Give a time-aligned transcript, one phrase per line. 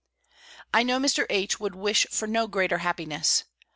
[0.73, 1.27] "I know Mr.
[1.29, 1.59] H.
[1.59, 3.43] would wish for no greater happiness.